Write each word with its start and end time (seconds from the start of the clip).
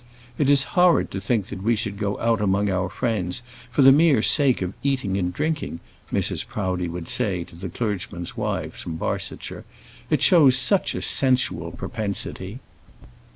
"It 0.39 0.49
is 0.49 0.63
horrid 0.73 1.11
to 1.11 1.21
think 1.21 1.49
that 1.49 1.61
we 1.61 1.75
should 1.75 1.99
go 1.99 2.19
out 2.19 2.41
among 2.41 2.71
our 2.71 2.89
friends 2.89 3.43
for 3.69 3.83
the 3.83 3.91
mere 3.91 4.23
sake 4.23 4.63
of 4.63 4.73
eating 4.81 5.15
and 5.15 5.31
drinking," 5.31 5.79
Mrs. 6.11 6.43
Proudie 6.47 6.87
would 6.89 7.07
say 7.07 7.43
to 7.43 7.55
the 7.55 7.69
clergymen's 7.69 8.35
wives 8.35 8.81
from 8.81 8.95
Barsetshire. 8.97 9.63
"It 10.09 10.23
shows 10.23 10.57
such 10.57 10.95
a 10.95 11.03
sensual 11.03 11.71
propensity." 11.71 12.57